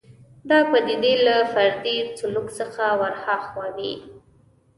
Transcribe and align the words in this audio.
دا 0.49 0.59
پدیدې 0.71 1.13
له 1.25 1.35
فردي 1.53 1.97
سلوک 2.19 2.47
څخه 2.59 2.85
ورهاخوا 3.01 3.67
وي 3.75 3.93